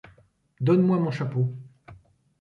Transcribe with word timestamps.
Donne-moi 0.61 0.97
mon 0.99 1.11
chapeau. 1.11 1.53